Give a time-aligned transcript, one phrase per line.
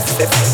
[0.00, 0.53] step, step.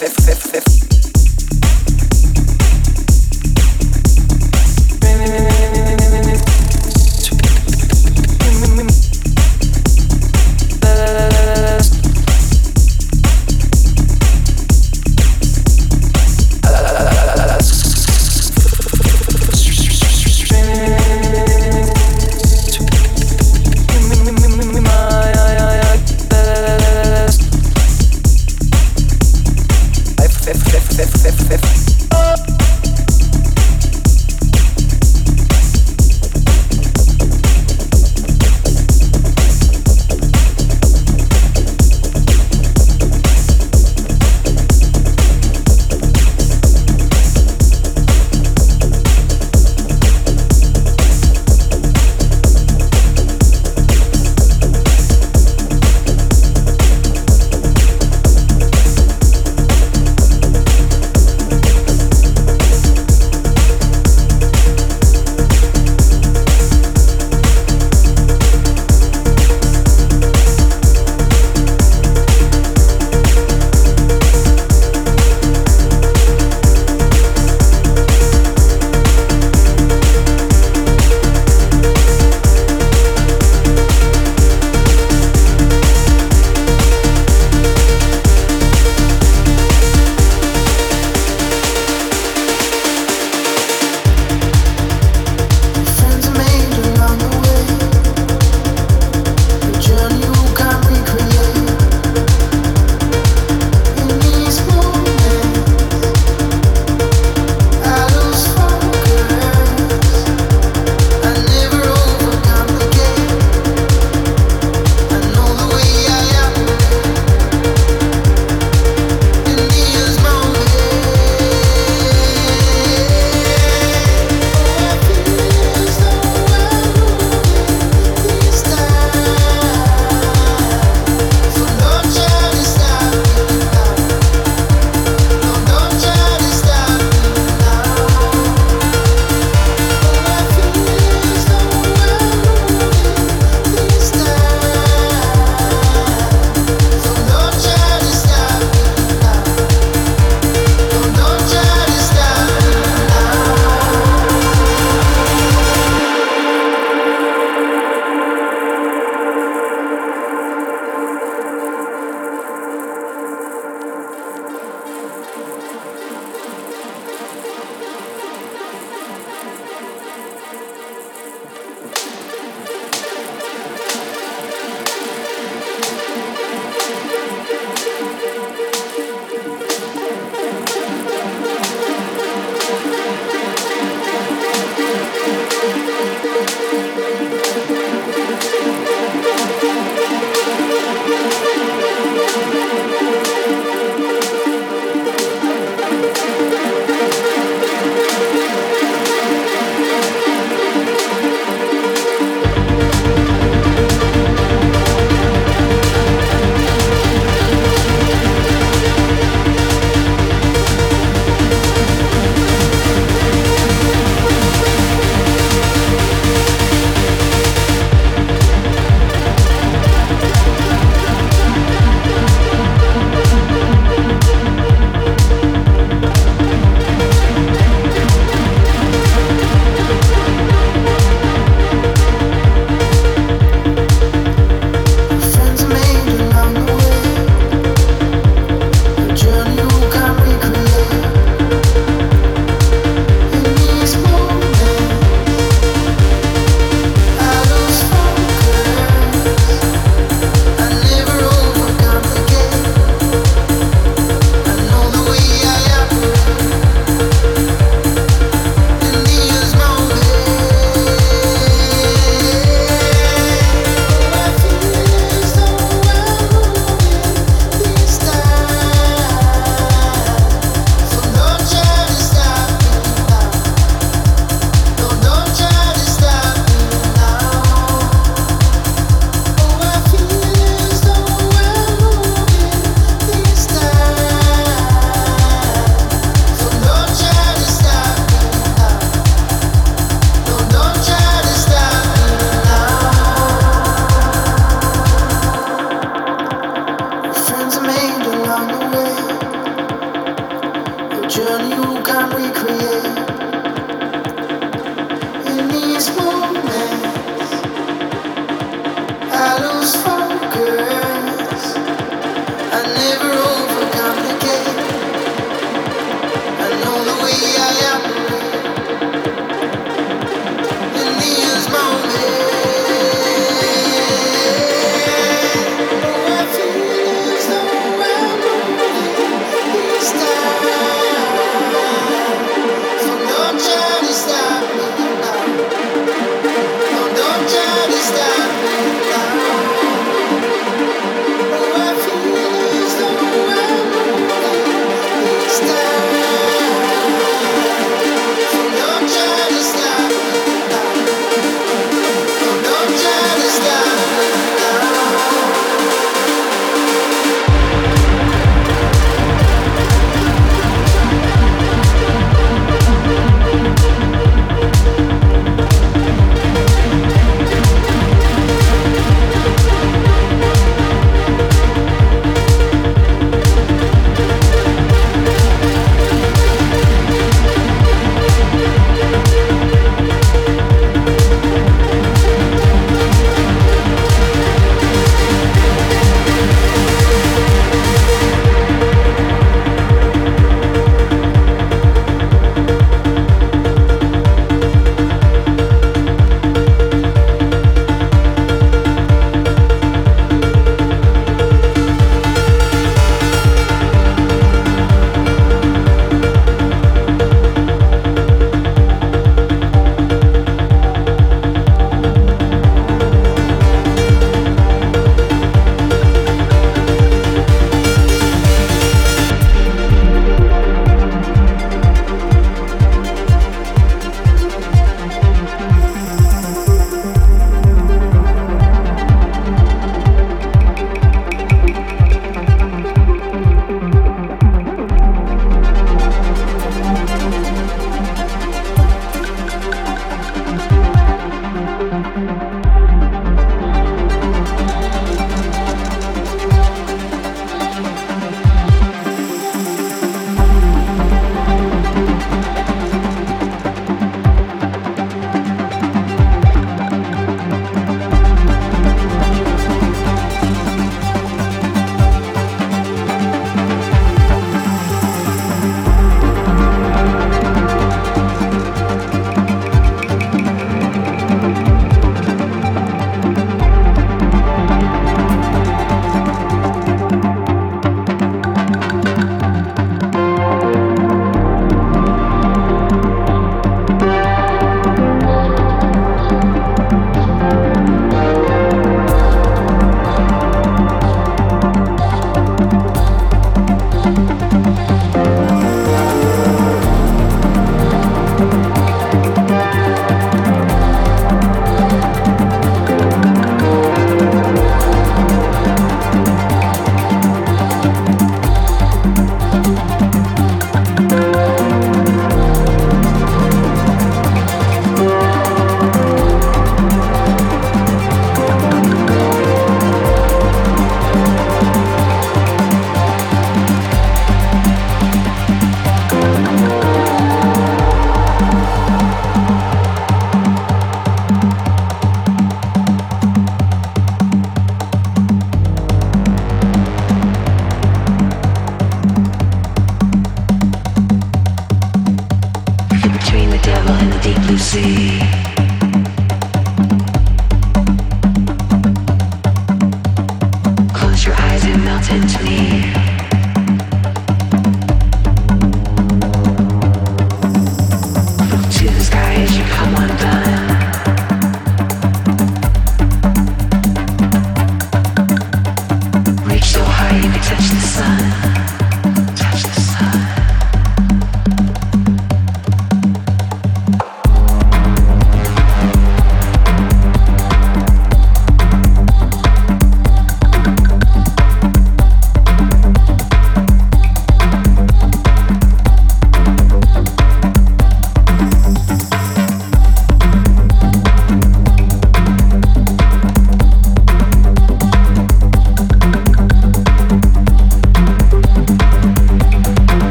[0.00, 0.12] Baby,
[5.26, 5.57] baby.